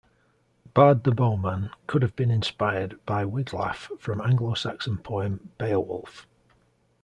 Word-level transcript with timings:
Bard 0.73 1.03
the 1.03 1.11
Bowman 1.11 1.69
could 1.85 2.01
have 2.01 2.15
been 2.15 2.31
inspired 2.31 2.99
by 3.05 3.23
Wiglaf 3.23 3.87
from 3.99 4.19
Anglo-Saxon 4.19 4.97
poem 4.97 5.51
"Beowulf". 5.59 6.25